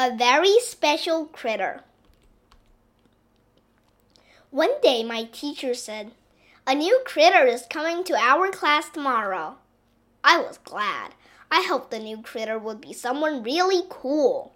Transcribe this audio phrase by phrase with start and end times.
[0.00, 1.80] A very special critter.
[4.50, 6.12] One day my teacher said,
[6.68, 9.56] A new critter is coming to our class tomorrow.
[10.22, 11.14] I was glad.
[11.50, 14.54] I hoped the new critter would be someone really cool.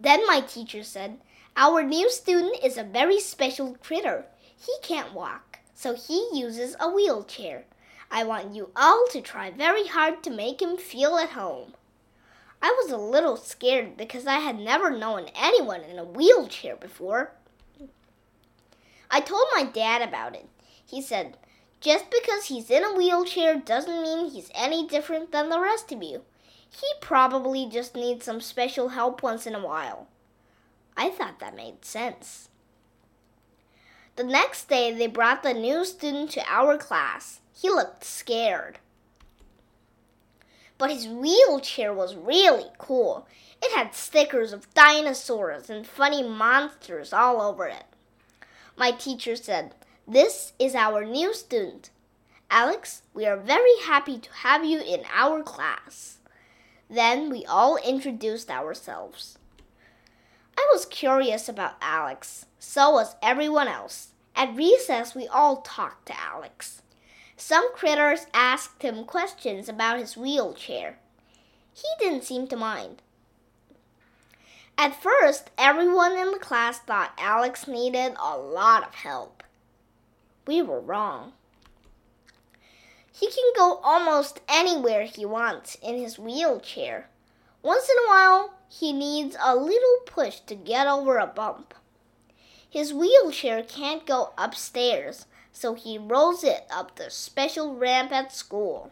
[0.00, 1.18] Then my teacher said,
[1.54, 4.24] Our new student is a very special critter.
[4.56, 7.66] He can't walk, so he uses a wheelchair.
[8.10, 11.74] I want you all to try very hard to make him feel at home.
[12.66, 17.30] I was a little scared because I had never known anyone in a wheelchair before.
[19.08, 20.48] I told my dad about it.
[20.84, 21.36] He said,
[21.80, 26.02] Just because he's in a wheelchair doesn't mean he's any different than the rest of
[26.02, 26.22] you.
[26.68, 30.08] He probably just needs some special help once in a while.
[30.96, 32.48] I thought that made sense.
[34.16, 37.38] The next day, they brought the new student to our class.
[37.54, 38.80] He looked scared
[40.78, 43.26] but his wheelchair was really cool.
[43.62, 47.84] It had stickers of dinosaurs and funny monsters all over it.
[48.76, 49.74] My teacher said,
[50.06, 51.90] This is our new student.
[52.50, 56.18] Alex, we are very happy to have you in our class.
[56.88, 59.38] Then we all introduced ourselves.
[60.56, 62.46] I was curious about Alex.
[62.58, 64.08] So was everyone else.
[64.34, 66.82] At recess, we all talked to Alex.
[67.36, 70.98] Some critters asked him questions about his wheelchair.
[71.74, 73.02] He didn't seem to mind.
[74.78, 79.42] At first, everyone in the class thought Alex needed a lot of help.
[80.46, 81.32] We were wrong.
[83.12, 87.08] He can go almost anywhere he wants in his wheelchair.
[87.62, 91.74] Once in a while, he needs a little push to get over a bump.
[92.68, 95.26] His wheelchair can't go upstairs,
[95.56, 98.90] so he rolls it up the special ramp at school.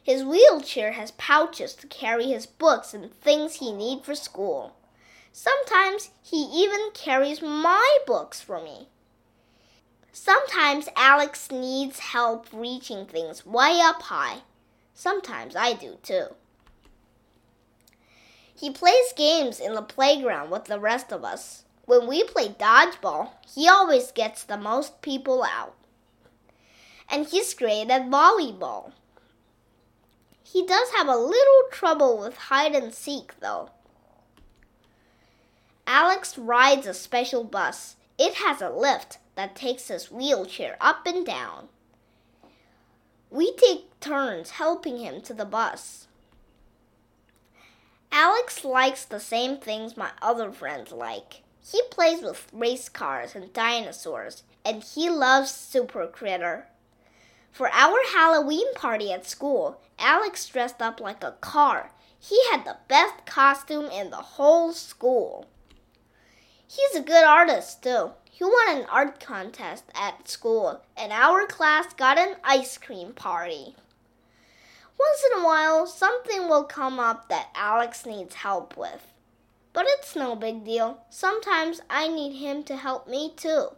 [0.00, 4.76] His wheelchair has pouches to carry his books and things he needs for school.
[5.32, 8.86] Sometimes he even carries my books for me.
[10.12, 14.42] Sometimes Alex needs help reaching things way up high.
[14.94, 16.28] Sometimes I do too.
[18.54, 21.64] He plays games in the playground with the rest of us.
[21.86, 25.74] When we play dodgeball, he always gets the most people out.
[27.08, 28.92] And he's great at volleyball.
[30.42, 33.70] He does have a little trouble with hide and seek, though.
[35.86, 37.94] Alex rides a special bus.
[38.18, 41.68] It has a lift that takes his wheelchair up and down.
[43.30, 46.08] We take turns helping him to the bus.
[48.10, 51.42] Alex likes the same things my other friends like.
[51.68, 56.68] He plays with race cars and dinosaurs, and he loves Super Critter.
[57.50, 61.90] For our Halloween party at school, Alex dressed up like a car.
[62.20, 65.46] He had the best costume in the whole school.
[66.68, 68.12] He's a good artist, too.
[68.30, 73.74] He won an art contest at school, and our class got an ice cream party.
[74.98, 79.12] Once in a while, something will come up that Alex needs help with.
[79.76, 81.02] But it's no big deal.
[81.10, 83.72] Sometimes I need him to help me too.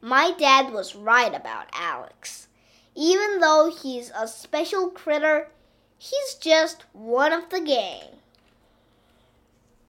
[0.00, 2.48] My dad was right about Alex.
[2.94, 5.50] Even though he's a special critter,
[5.98, 8.16] he's just one of the gang.